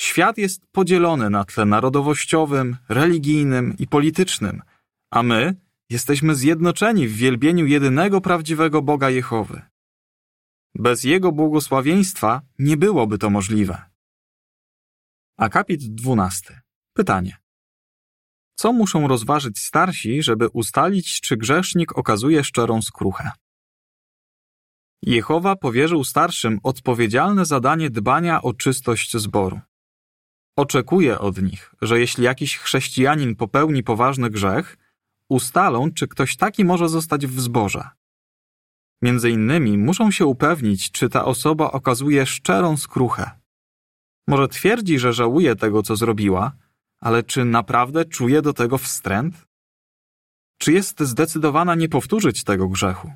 Świat 0.00 0.38
jest 0.38 0.66
podzielony 0.72 1.30
na 1.30 1.44
tle 1.44 1.64
narodowościowym, 1.64 2.76
religijnym 2.88 3.74
i 3.78 3.86
politycznym, 3.86 4.62
a 5.10 5.22
my 5.22 5.54
jesteśmy 5.90 6.34
zjednoczeni 6.34 7.08
w 7.08 7.16
wielbieniu 7.16 7.66
jedynego 7.66 8.20
prawdziwego 8.20 8.82
Boga 8.82 9.10
Jehowy. 9.10 9.62
Bez 10.74 11.04
Jego 11.04 11.32
błogosławieństwa 11.32 12.42
nie 12.58 12.76
byłoby 12.76 13.18
to 13.18 13.30
możliwe. 13.30 13.89
Akapit 15.40 15.94
12. 15.94 16.60
Pytanie. 16.92 17.36
Co 18.54 18.72
muszą 18.72 19.08
rozważyć 19.08 19.58
starsi, 19.58 20.22
żeby 20.22 20.48
ustalić, 20.48 21.20
czy 21.20 21.36
grzesznik 21.36 21.98
okazuje 21.98 22.44
szczerą 22.44 22.82
skruchę? 22.82 23.30
Jehowa 25.02 25.56
powierzył 25.56 26.04
starszym 26.04 26.60
odpowiedzialne 26.62 27.44
zadanie 27.44 27.90
dbania 27.90 28.42
o 28.42 28.54
czystość 28.54 29.16
zboru. 29.16 29.60
Oczekuje 30.56 31.18
od 31.18 31.42
nich, 31.42 31.74
że 31.82 32.00
jeśli 32.00 32.24
jakiś 32.24 32.58
chrześcijanin 32.58 33.36
popełni 33.36 33.82
poważny 33.82 34.30
grzech, 34.30 34.76
ustalą, 35.28 35.92
czy 35.92 36.08
ktoś 36.08 36.36
taki 36.36 36.64
może 36.64 36.88
zostać 36.88 37.26
w 37.26 37.40
zborze. 37.40 37.88
Między 39.02 39.30
innymi 39.30 39.78
muszą 39.78 40.10
się 40.10 40.26
upewnić, 40.26 40.90
czy 40.90 41.08
ta 41.08 41.24
osoba 41.24 41.70
okazuje 41.70 42.26
szczerą 42.26 42.76
skruchę. 42.76 43.39
Może 44.28 44.48
twierdzi, 44.48 44.98
że 44.98 45.12
żałuje 45.12 45.56
tego, 45.56 45.82
co 45.82 45.96
zrobiła, 45.96 46.52
ale 47.00 47.22
czy 47.22 47.44
naprawdę 47.44 48.04
czuje 48.04 48.42
do 48.42 48.52
tego 48.52 48.78
wstręt? 48.78 49.46
Czy 50.58 50.72
jest 50.72 51.00
zdecydowana 51.00 51.74
nie 51.74 51.88
powtórzyć 51.88 52.44
tego 52.44 52.68
grzechu? 52.68 53.12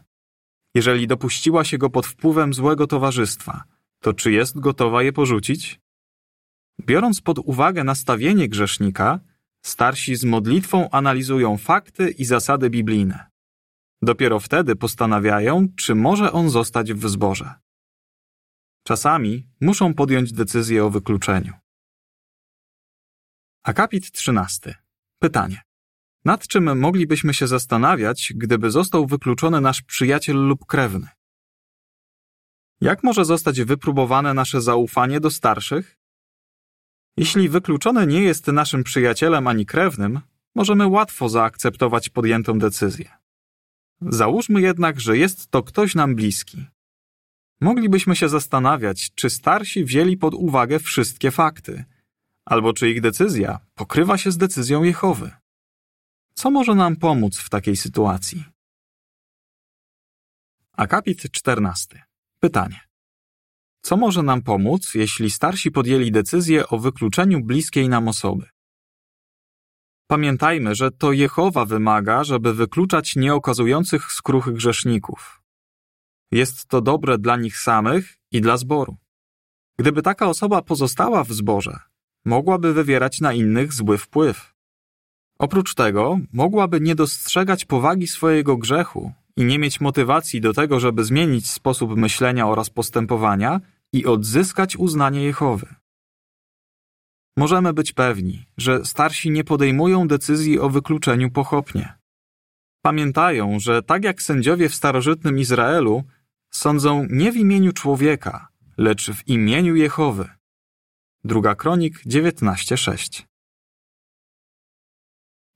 Jeżeli 0.74 1.06
dopuściła 1.06 1.64
się 1.64 1.78
go 1.78 1.90
pod 1.90 2.06
wpływem 2.06 2.54
złego 2.54 2.86
towarzystwa, 2.86 3.64
to 4.00 4.12
czy 4.12 4.32
jest 4.32 4.60
gotowa 4.60 5.02
je 5.02 5.12
porzucić? 5.12 5.80
Biorąc 6.80 7.20
pod 7.20 7.38
uwagę 7.38 7.84
nastawienie 7.84 8.48
grzesznika, 8.48 9.20
starsi 9.64 10.16
z 10.16 10.24
modlitwą 10.24 10.90
analizują 10.90 11.56
fakty 11.56 12.10
i 12.10 12.24
zasady 12.24 12.70
biblijne. 12.70 13.26
Dopiero 14.02 14.40
wtedy 14.40 14.76
postanawiają, 14.76 15.68
czy 15.76 15.94
może 15.94 16.32
on 16.32 16.50
zostać 16.50 16.92
w 16.92 17.08
zborze. 17.08 17.54
Czasami 18.86 19.46
muszą 19.60 19.94
podjąć 19.94 20.32
decyzję 20.32 20.84
o 20.84 20.90
wykluczeniu. 20.90 21.52
Akapit 23.62 24.12
13. 24.12 24.74
Pytanie. 25.18 25.62
Nad 26.24 26.48
czym 26.48 26.78
moglibyśmy 26.78 27.34
się 27.34 27.46
zastanawiać, 27.46 28.32
gdyby 28.36 28.70
został 28.70 29.06
wykluczony 29.06 29.60
nasz 29.60 29.82
przyjaciel 29.82 30.36
lub 30.36 30.66
krewny? 30.66 31.08
Jak 32.80 33.04
może 33.04 33.24
zostać 33.24 33.62
wypróbowane 33.62 34.34
nasze 34.34 34.60
zaufanie 34.60 35.20
do 35.20 35.30
starszych? 35.30 35.98
Jeśli 37.16 37.48
wykluczony 37.48 38.06
nie 38.06 38.22
jest 38.22 38.46
naszym 38.46 38.84
przyjacielem 38.84 39.46
ani 39.46 39.66
krewnym, 39.66 40.20
możemy 40.54 40.86
łatwo 40.86 41.28
zaakceptować 41.28 42.08
podjętą 42.08 42.58
decyzję. 42.58 43.10
Załóżmy 44.00 44.60
jednak, 44.60 45.00
że 45.00 45.18
jest 45.18 45.50
to 45.50 45.62
ktoś 45.62 45.94
nam 45.94 46.14
bliski. 46.14 46.66
Moglibyśmy 47.64 48.16
się 48.16 48.28
zastanawiać, 48.28 49.14
czy 49.14 49.30
starsi 49.30 49.84
wzięli 49.84 50.16
pod 50.16 50.34
uwagę 50.34 50.78
wszystkie 50.78 51.30
fakty, 51.30 51.84
albo 52.44 52.72
czy 52.72 52.90
ich 52.90 53.00
decyzja 53.00 53.58
pokrywa 53.74 54.18
się 54.18 54.30
z 54.32 54.36
decyzją 54.36 54.82
Jehowy. 54.82 55.30
Co 56.34 56.50
może 56.50 56.74
nam 56.74 56.96
pomóc 56.96 57.38
w 57.38 57.48
takiej 57.48 57.76
sytuacji? 57.76 58.44
Akapit 60.72 61.30
14. 61.30 62.02
Pytanie. 62.40 62.80
Co 63.82 63.96
może 63.96 64.22
nam 64.22 64.42
pomóc, 64.42 64.94
jeśli 64.94 65.30
starsi 65.30 65.70
podjęli 65.70 66.12
decyzję 66.12 66.68
o 66.68 66.78
wykluczeniu 66.78 67.44
bliskiej 67.44 67.88
nam 67.88 68.08
osoby? 68.08 68.46
Pamiętajmy, 70.06 70.74
że 70.74 70.90
to 70.90 71.12
Jehowa 71.12 71.64
wymaga, 71.64 72.24
żeby 72.24 72.54
wykluczać 72.54 73.16
nieokazujących 73.16 74.12
skruchy 74.12 74.52
grzeszników. 74.52 75.43
Jest 76.34 76.66
to 76.66 76.80
dobre 76.80 77.18
dla 77.18 77.36
nich 77.36 77.58
samych 77.58 78.18
i 78.32 78.40
dla 78.40 78.56
zboru. 78.56 78.96
Gdyby 79.78 80.02
taka 80.02 80.26
osoba 80.28 80.62
pozostała 80.62 81.24
w 81.24 81.32
zborze, 81.32 81.78
mogłaby 82.24 82.74
wywierać 82.74 83.20
na 83.20 83.32
innych 83.32 83.72
zły 83.72 83.98
wpływ. 83.98 84.54
Oprócz 85.38 85.74
tego, 85.74 86.18
mogłaby 86.32 86.80
nie 86.80 86.94
dostrzegać 86.94 87.64
powagi 87.64 88.06
swojego 88.06 88.56
grzechu 88.56 89.12
i 89.36 89.44
nie 89.44 89.58
mieć 89.58 89.80
motywacji 89.80 90.40
do 90.40 90.52
tego, 90.52 90.80
żeby 90.80 91.04
zmienić 91.04 91.50
sposób 91.50 91.96
myślenia 91.96 92.48
oraz 92.48 92.70
postępowania 92.70 93.60
i 93.92 94.06
odzyskać 94.06 94.76
uznanie 94.76 95.24
Jehowy. 95.24 95.74
Możemy 97.36 97.72
być 97.72 97.92
pewni, 97.92 98.46
że 98.56 98.84
starsi 98.84 99.30
nie 99.30 99.44
podejmują 99.44 100.08
decyzji 100.08 100.58
o 100.58 100.68
wykluczeniu 100.70 101.30
pochopnie. 101.30 101.94
Pamiętają, 102.82 103.58
że 103.60 103.82
tak 103.82 104.04
jak 104.04 104.22
sędziowie 104.22 104.68
w 104.68 104.74
starożytnym 104.74 105.38
Izraelu, 105.38 106.04
sądzą 106.56 107.06
nie 107.10 107.32
w 107.32 107.36
imieniu 107.36 107.72
człowieka, 107.72 108.48
lecz 108.78 109.10
w 109.10 109.28
imieniu 109.28 109.74
Jehowy. 109.76 110.28
Druga 111.24 111.54
Kronik 111.54 112.02
19:6. 112.06 113.26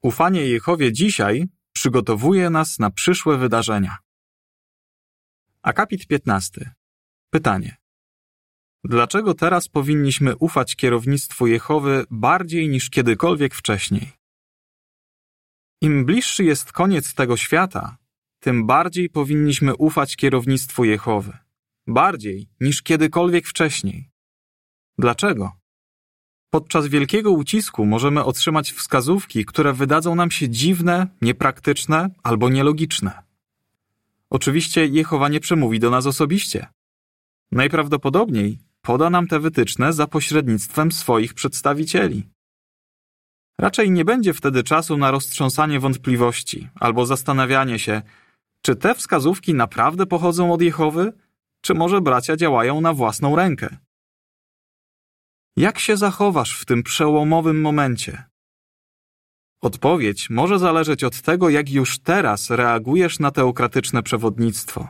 Ufanie 0.02 0.46
Jehowie 0.46 0.92
dzisiaj 0.92 1.48
przygotowuje 1.72 2.50
nas 2.50 2.78
na 2.78 2.90
przyszłe 2.90 3.38
wydarzenia. 3.38 3.96
Akapit 5.62 6.06
15. 6.06 6.74
Pytanie. 7.30 7.76
Dlaczego 8.84 9.34
teraz 9.34 9.68
powinniśmy 9.68 10.36
ufać 10.36 10.76
kierownictwu 10.76 11.46
Jehowy 11.46 12.04
bardziej 12.10 12.68
niż 12.68 12.90
kiedykolwiek 12.90 13.54
wcześniej? 13.54 14.12
Im 15.80 16.04
bliższy 16.04 16.44
jest 16.44 16.72
koniec 16.72 17.14
tego 17.14 17.36
świata, 17.36 17.96
tym 18.40 18.66
bardziej 18.66 19.10
powinniśmy 19.10 19.76
ufać 19.76 20.16
kierownictwu 20.16 20.84
Jehowy. 20.84 21.32
Bardziej 21.86 22.48
niż 22.60 22.82
kiedykolwiek 22.82 23.46
wcześniej. 23.46 24.10
Dlaczego? 24.98 25.52
Podczas 26.50 26.86
wielkiego 26.86 27.30
ucisku 27.30 27.86
możemy 27.86 28.24
otrzymać 28.24 28.72
wskazówki, 28.72 29.44
które 29.44 29.72
wydadzą 29.72 30.14
nam 30.14 30.30
się 30.30 30.48
dziwne, 30.48 31.06
niepraktyczne 31.22 32.10
albo 32.22 32.48
nielogiczne. 32.48 33.22
Oczywiście 34.30 34.86
Jehowa 34.86 35.28
nie 35.28 35.40
przemówi 35.40 35.80
do 35.80 35.90
nas 35.90 36.06
osobiście. 36.06 36.66
Najprawdopodobniej 37.52 38.58
poda 38.82 39.10
nam 39.10 39.26
te 39.26 39.40
wytyczne 39.40 39.92
za 39.92 40.06
pośrednictwem 40.06 40.92
swoich 40.92 41.34
przedstawicieli. 41.34 42.28
Raczej 43.58 43.90
nie 43.90 44.04
będzie 44.04 44.34
wtedy 44.34 44.62
czasu 44.62 44.96
na 44.96 45.10
roztrząsanie 45.10 45.80
wątpliwości 45.80 46.68
albo 46.74 47.06
zastanawianie 47.06 47.78
się, 47.78 48.02
czy 48.62 48.76
te 48.76 48.94
wskazówki 48.94 49.54
naprawdę 49.54 50.06
pochodzą 50.06 50.52
od 50.52 50.62
Jehowy, 50.62 51.12
czy 51.60 51.74
może 51.74 52.00
bracia 52.00 52.36
działają 52.36 52.80
na 52.80 52.92
własną 52.92 53.36
rękę. 53.36 53.76
Jak 55.56 55.78
się 55.78 55.96
zachowasz 55.96 56.60
w 56.60 56.64
tym 56.64 56.82
przełomowym 56.82 57.60
momencie? 57.60 58.24
Odpowiedź 59.62 60.30
może 60.30 60.58
zależeć 60.58 61.04
od 61.04 61.22
tego, 61.22 61.48
jak 61.48 61.70
już 61.70 61.98
teraz 61.98 62.50
reagujesz 62.50 63.18
na 63.18 63.30
teokratyczne 63.30 64.02
przewodnictwo. 64.02 64.88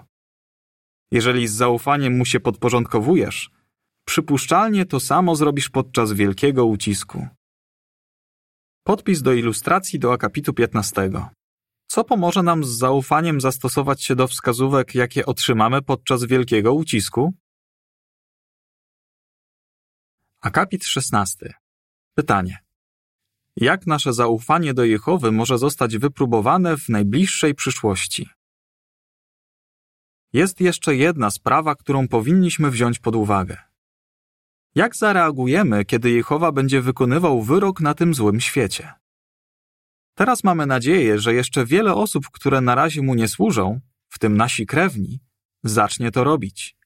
Jeżeli 1.13 1.49
z 1.49 1.53
zaufaniem 1.53 2.17
mu 2.17 2.25
się 2.25 2.41
podporządkowujesz, 2.41 3.51
przypuszczalnie 4.07 4.87
to 4.87 5.01
samo 5.01 5.37
zrobisz 5.37 5.69
podczas 5.69 6.13
wielkiego 6.13 6.67
ucisku. 6.67 7.27
Podpis 8.87 9.23
do 9.23 9.33
ilustracji 9.33 9.99
do 9.99 10.13
akapitu 10.13 10.53
15. 10.53 11.11
Co 11.99 12.05
pomoże 12.05 12.43
nam 12.43 12.65
z 12.65 12.69
zaufaniem 12.69 13.41
zastosować 13.41 14.05
się 14.05 14.17
do 14.17 14.29
wskazówek, 14.29 14.95
jakie 14.95 15.27
otrzymamy 15.27 15.83
podczas 15.83 16.25
wielkiego 16.25 16.75
ucisku? 16.75 17.35
Akapit 20.41 20.85
16. 20.85 21.55
Pytanie. 22.15 22.59
Jak 23.57 23.87
nasze 23.87 24.13
zaufanie 24.13 24.75
do 24.75 24.85
Jehowy 24.85 25.33
może 25.33 25.59
zostać 25.59 25.99
wypróbowane 25.99 26.77
w 26.77 26.89
najbliższej 26.89 27.55
przyszłości? 27.55 28.29
Jest 30.33 30.61
jeszcze 30.61 30.97
jedna 30.97 31.31
sprawa, 31.31 31.75
którą 31.75 32.09
powinniśmy 32.09 32.71
wziąć 32.71 32.99
pod 32.99 33.17
uwagę. 33.17 33.57
Jak 34.75 34.97
zareagujemy, 34.97 35.85
kiedy 35.85 36.11
Jehowa 36.11 36.53
będzie 36.53 36.81
wykonywał 36.83 37.43
wyrok 37.43 37.81
na 37.81 37.95
tym 37.95 38.15
złym 38.15 38.41
świecie? 38.41 38.93
Teraz 40.19 40.45
mamy 40.45 40.67
nadzieję, 40.67 41.19
że 41.19 41.35
jeszcze 41.35 41.67
wiele 41.67 41.95
osób, 41.95 42.31
które 42.33 42.61
na 42.61 42.75
razie 42.75 43.03
mu 43.03 43.15
nie 43.15 43.29
służą, 43.29 43.81
w 44.09 44.19
tym 44.19 44.37
nasi 44.37 44.67
krewni, 44.67 45.21
zacznie 45.65 46.11
to 46.11 46.25
robić. 46.25 46.77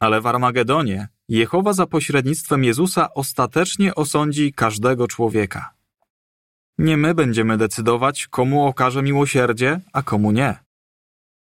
Ale 0.00 0.20
w 0.20 0.26
Armagedonie 0.26 1.08
Jehowa 1.28 1.72
za 1.72 1.86
pośrednictwem 1.86 2.64
Jezusa 2.64 3.14
ostatecznie 3.14 3.94
osądzi 3.94 4.52
każdego 4.52 5.08
człowieka. 5.08 5.74
Nie 6.78 6.96
my 6.96 7.14
będziemy 7.14 7.56
decydować, 7.56 8.26
komu 8.26 8.66
okaże 8.66 9.02
miłosierdzie, 9.02 9.80
a 9.92 10.02
komu 10.02 10.32
nie. 10.32 10.58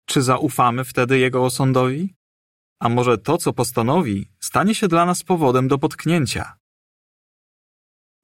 Czy 0.06 0.22
zaufamy 0.22 0.84
wtedy 0.84 1.20
Jego 1.20 1.46
osądowi? 1.46 2.16
A 2.80 2.90
może 2.90 3.18
to, 3.18 3.38
co 3.38 3.54
postanowi, 3.54 4.32
stanie 4.40 4.76
się 4.76 4.88
dla 4.88 5.06
nas 5.06 5.24
powodem 5.24 5.68
do 5.68 5.78
potknięcia? 5.78 6.61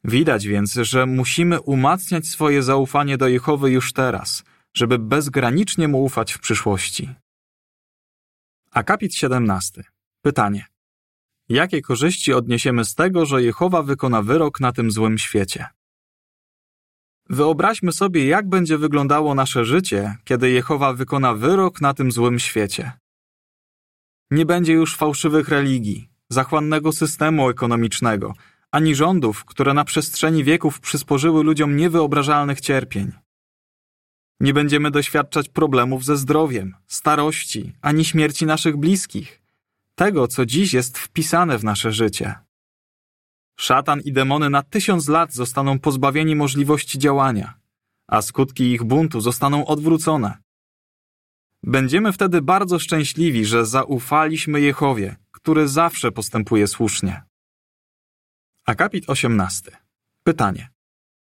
Widać 0.03 0.47
więc, 0.47 0.73
że 0.73 1.05
musimy 1.05 1.61
umacniać 1.61 2.27
swoje 2.27 2.63
zaufanie 2.63 3.17
do 3.17 3.27
Jehowy 3.27 3.71
już 3.71 3.93
teraz, 3.93 4.43
żeby 4.73 4.99
bezgranicznie 4.99 5.87
mu 5.87 6.03
ufać 6.03 6.33
w 6.33 6.39
przyszłości. 6.39 7.09
Akapit 8.71 9.15
17. 9.15 9.83
Pytanie. 10.21 10.65
Jakie 11.49 11.81
korzyści 11.81 12.33
odniesiemy 12.33 12.85
z 12.85 12.95
tego, 12.95 13.25
że 13.25 13.43
Jehowa 13.43 13.83
wykona 13.83 14.21
wyrok 14.21 14.59
na 14.59 14.71
tym 14.71 14.91
złym 14.91 15.17
świecie? 15.17 15.67
Wyobraźmy 17.29 17.91
sobie, 17.91 18.27
jak 18.27 18.49
będzie 18.49 18.77
wyglądało 18.77 19.35
nasze 19.35 19.65
życie, 19.65 20.17
kiedy 20.23 20.49
Jehowa 20.49 20.93
wykona 20.93 21.33
wyrok 21.33 21.81
na 21.81 21.93
tym 21.93 22.11
złym 22.11 22.39
świecie. 22.39 22.91
Nie 24.31 24.45
będzie 24.45 24.73
już 24.73 24.95
fałszywych 24.95 25.49
religii, 25.49 26.09
zachłannego 26.29 26.91
systemu 26.91 27.49
ekonomicznego, 27.49 28.33
ani 28.71 28.95
rządów, 28.95 29.45
które 29.45 29.73
na 29.73 29.85
przestrzeni 29.85 30.43
wieków 30.43 30.79
przysporzyły 30.79 31.43
ludziom 31.43 31.77
niewyobrażalnych 31.77 32.61
cierpień. 32.61 33.11
Nie 34.39 34.53
będziemy 34.53 34.91
doświadczać 34.91 35.49
problemów 35.49 36.05
ze 36.05 36.17
zdrowiem, 36.17 36.75
starości, 36.87 37.73
ani 37.81 38.05
śmierci 38.05 38.45
naszych 38.45 38.77
bliskich, 38.77 39.41
tego, 39.95 40.27
co 40.27 40.45
dziś 40.45 40.73
jest 40.73 40.97
wpisane 40.97 41.57
w 41.57 41.63
nasze 41.63 41.91
życie. 41.91 42.35
Szatan 43.59 44.01
i 44.01 44.13
demony 44.13 44.49
na 44.49 44.63
tysiąc 44.63 45.07
lat 45.07 45.33
zostaną 45.33 45.79
pozbawieni 45.79 46.35
możliwości 46.35 46.99
działania, 46.99 47.53
a 48.07 48.21
skutki 48.21 48.63
ich 48.71 48.83
buntu 48.83 49.21
zostaną 49.21 49.65
odwrócone. 49.65 50.37
Będziemy 51.63 52.13
wtedy 52.13 52.41
bardzo 52.41 52.79
szczęśliwi, 52.79 53.45
że 53.45 53.65
zaufaliśmy 53.65 54.61
Jehowie, 54.61 55.15
który 55.31 55.67
zawsze 55.67 56.11
postępuje 56.11 56.67
słusznie. 56.67 57.23
Akapit 58.67 59.09
18. 59.09 59.71
Pytanie. 60.23 60.69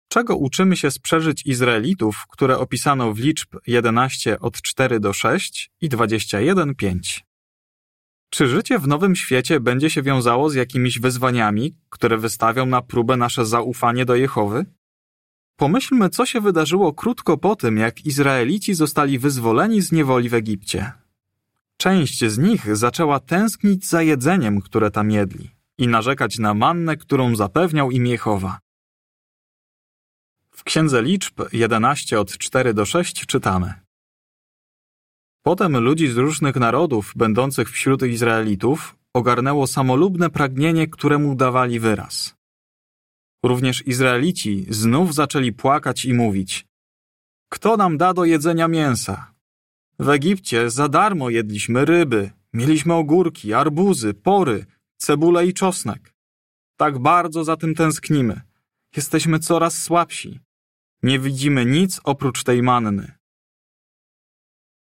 Czego 0.07 0.37
uczymy 0.37 0.77
się 0.77 0.91
z 0.91 0.99
przeżyć 0.99 1.45
Izraelitów, 1.45 2.25
które 2.29 2.57
opisano 2.57 3.13
w 3.13 3.19
liczb 3.19 3.55
11 3.67 4.39
od 4.39 4.61
4 4.61 4.99
do 4.99 5.13
6 5.13 5.71
i 5.81 5.89
21 5.89 6.75
5? 6.75 7.25
Czy 8.29 8.47
życie 8.47 8.79
w 8.79 8.87
nowym 8.87 9.15
świecie 9.15 9.59
będzie 9.59 9.89
się 9.89 10.01
wiązało 10.01 10.49
z 10.49 10.55
jakimiś 10.55 10.99
wyzwaniami, 10.99 11.75
które 11.89 12.17
wystawią 12.17 12.65
na 12.65 12.81
próbę 12.81 13.17
nasze 13.17 13.45
zaufanie 13.45 14.05
do 14.05 14.15
Jehowy? 14.15 14.65
Pomyślmy, 15.55 16.09
co 16.09 16.25
się 16.25 16.41
wydarzyło 16.41 16.93
krótko 16.93 17.37
po 17.37 17.55
tym, 17.55 17.77
jak 17.77 18.05
Izraelici 18.05 18.73
zostali 18.73 19.19
wyzwoleni 19.19 19.81
z 19.81 19.91
niewoli 19.91 20.29
w 20.29 20.33
Egipcie. 20.33 20.91
Część 21.77 22.25
z 22.25 22.37
nich 22.37 22.75
zaczęła 22.75 23.19
tęsknić 23.19 23.87
za 23.87 24.01
jedzeniem, 24.01 24.61
które 24.61 24.91
tam 24.91 25.11
jedli 25.11 25.62
i 25.77 25.87
narzekać 25.87 26.39
na 26.39 26.53
mannę, 26.53 26.97
którą 26.97 27.35
zapewniał 27.35 27.91
im 27.91 28.07
Jehowa. 28.07 28.59
W 30.51 30.63
Księdze 30.63 31.01
Liczb 31.01 31.41
11 31.53 32.19
od 32.19 32.37
4 32.37 32.73
do 32.73 32.85
6 32.85 33.25
czytamy. 33.25 33.73
Potem 35.43 35.77
ludzi 35.77 36.07
z 36.07 36.17
różnych 36.17 36.55
narodów, 36.55 37.13
będących 37.15 37.69
wśród 37.69 38.03
Izraelitów, 38.03 38.95
ogarnęło 39.13 39.67
samolubne 39.67 40.29
pragnienie, 40.29 40.87
któremu 40.87 41.35
dawali 41.35 41.79
wyraz. 41.79 42.35
Również 43.43 43.87
Izraelici 43.87 44.65
znów 44.69 45.13
zaczęli 45.13 45.51
płakać 45.53 46.05
i 46.05 46.13
mówić: 46.13 46.65
Kto 47.49 47.77
nam 47.77 47.97
da 47.97 48.13
do 48.13 48.25
jedzenia 48.25 48.67
mięsa? 48.67 49.33
W 49.99 50.09
Egipcie 50.09 50.69
za 50.69 50.87
darmo 50.89 51.29
jedliśmy 51.29 51.85
ryby, 51.85 52.31
mieliśmy 52.53 52.93
ogórki, 52.93 53.53
arbuzy, 53.53 54.13
pory, 54.13 54.65
cebulę 55.05 55.45
i 55.47 55.53
czosnek. 55.53 56.13
Tak 56.77 56.99
bardzo 56.99 57.43
za 57.43 57.57
tym 57.57 57.75
tęsknimy. 57.75 58.41
Jesteśmy 58.95 59.39
coraz 59.39 59.83
słabsi. 59.83 60.39
Nie 61.03 61.19
widzimy 61.19 61.65
nic 61.65 62.01
oprócz 62.03 62.43
tej 62.43 62.63
manny. 62.63 63.11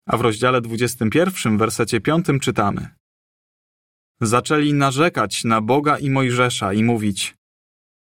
A 0.07 0.17
w 0.17 0.21
rozdziale 0.21 0.61
21, 0.61 1.57
wersecie 1.57 2.01
5 2.01 2.25
czytamy: 2.41 2.89
Zaczęli 4.21 4.73
narzekać 4.73 5.43
na 5.43 5.61
Boga 5.61 5.97
i 5.97 6.09
Mojżesza 6.09 6.73
i 6.73 6.83
mówić: 6.83 7.35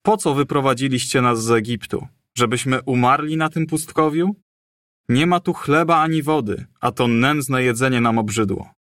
Po 0.02 0.18
co 0.18 0.36
wyprowadziliście 0.36 1.22
nas 1.22 1.44
z 1.44 1.52
Egiptu? 1.52 2.08
Żebyśmy 2.38 2.82
umarli 2.82 3.38
na 3.38 3.50
tym 3.50 3.66
pustkowiu? 3.68 4.36
Nie 5.10 5.28
ma 5.28 5.40
tu 5.40 5.54
chleba 5.54 6.02
ani 6.02 6.24
wody, 6.24 6.66
a 6.80 6.92
to 6.92 7.08
nędzne 7.08 7.64
jedzenie 7.64 8.02
nam 8.02 8.18
obrzydło. 8.18 8.76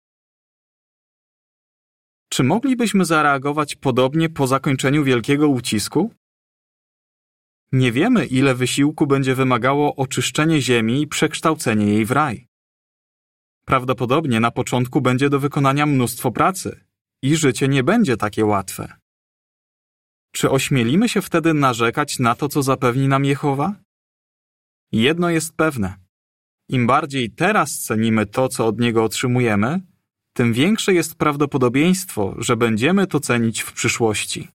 Czy 2.33 2.45
moglibyśmy 2.45 3.05
zareagować 3.05 3.77
podobnie 3.77 4.29
po 4.29 4.47
zakończeniu 4.47 5.05
wielkiego 5.05 5.49
ucisku? 5.49 6.15
Nie 7.73 7.93
wiemy, 7.93 8.27
ile 8.27 8.55
wysiłku 8.55 9.07
będzie 9.07 9.35
wymagało 9.35 9.97
oczyszczenie 9.97 10.61
ziemi 10.61 11.03
i 11.03 11.07
przekształcenie 11.07 11.87
jej 11.87 12.05
w 12.05 12.11
raj. 12.11 12.47
Prawdopodobnie 13.67 14.41
na 14.41 14.51
początku 14.51 15.01
będzie 15.01 15.31
do 15.31 15.41
wykonania 15.41 15.87
mnóstwo 15.87 16.31
pracy 16.31 16.85
i 17.23 17.37
życie 17.37 17.69
nie 17.69 17.85
będzie 17.85 18.17
takie 18.17 18.45
łatwe. 18.45 18.93
Czy 20.33 20.51
ośmielimy 20.51 21.09
się 21.09 21.23
wtedy 21.23 21.55
narzekać 21.55 22.19
na 22.19 22.35
to, 22.35 22.49
co 22.49 22.63
zapewni 22.63 23.09
nam 23.09 23.25
Jehowa? 23.25 23.75
Jedno 24.93 25.31
jest 25.31 25.57
pewne. 25.57 25.95
Im 26.69 26.87
bardziej 26.87 27.31
teraz 27.31 27.79
cenimy 27.79 28.27
to, 28.27 28.49
co 28.49 28.67
od 28.67 28.81
Niego 28.81 29.05
otrzymujemy, 29.05 29.81
tym 30.41 30.53
większe 30.53 30.95
jest 30.95 31.15
prawdopodobieństwo, 31.15 32.35
że 32.39 32.57
będziemy 32.57 33.07
to 33.07 33.21
cenić 33.21 33.61
w 33.61 33.73
przyszłości. 33.73 34.49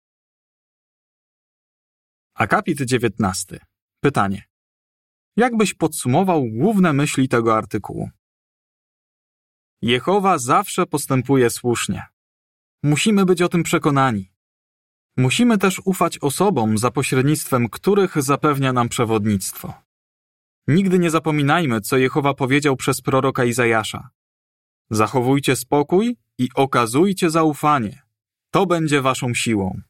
Akapit 2.35 2.81
19. 2.81 3.59
Pytanie. 3.99 4.43
Jak 5.35 5.57
byś 5.57 5.73
podsumował 5.73 6.45
główne 6.45 6.93
myśli 6.93 7.27
tego 7.29 7.57
artykułu? 7.57 8.09
Jehowa 9.81 10.37
zawsze 10.37 10.85
postępuje 10.85 11.49
słusznie. 11.49 12.03
Musimy 12.83 13.25
być 13.25 13.41
o 13.41 13.49
tym 13.49 13.63
przekonani. 13.63 14.31
Musimy 15.17 15.57
też 15.57 15.81
ufać 15.85 16.17
osobom, 16.17 16.77
za 16.77 16.91
pośrednictwem 16.91 17.69
których 17.69 18.23
zapewnia 18.23 18.73
nam 18.73 18.89
przewodnictwo. 18.89 19.73
Nigdy 20.67 20.99
nie 20.99 21.09
zapominajmy, 21.09 21.81
co 21.81 21.97
Jehowa 21.97 22.33
powiedział 22.33 22.75
przez 22.75 23.01
proroka 23.01 23.45
Izajasza. 23.45 24.09
Zachowujcie 24.89 25.55
spokój 25.55 26.17
i 26.37 26.49
okazujcie 26.55 27.29
zaufanie. 27.29 28.01
To 28.51 28.65
będzie 28.65 29.01
waszą 29.01 29.33
siłą. 29.33 29.81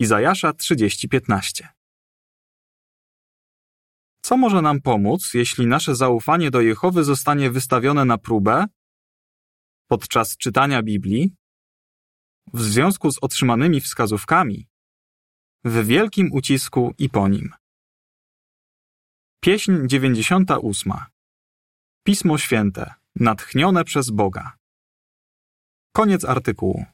Izajasza 0.00 0.52
30:15 0.52 1.68
Co 4.22 4.36
może 4.36 4.62
nam 4.62 4.80
pomóc, 4.80 5.34
jeśli 5.34 5.66
nasze 5.66 5.94
zaufanie 5.94 6.50
do 6.50 6.60
Jehowy 6.60 7.04
zostanie 7.04 7.50
wystawione 7.50 8.04
na 8.04 8.18
próbę 8.18 8.66
podczas 9.88 10.36
czytania 10.36 10.82
Biblii, 10.82 11.34
w 12.52 12.62
związku 12.62 13.10
z 13.10 13.18
otrzymanymi 13.18 13.80
wskazówkami, 13.80 14.68
w 15.64 15.86
wielkim 15.86 16.32
ucisku 16.32 16.94
i 16.98 17.10
po 17.10 17.28
nim? 17.28 17.52
Pieśń 19.40 19.72
98. 19.86 20.92
Pismo 22.04 22.38
Święte, 22.38 22.94
natchnione 23.20 23.84
przez 23.84 24.10
Boga. 24.10 24.52
Koniec 25.92 26.24
artykułu. 26.24 26.84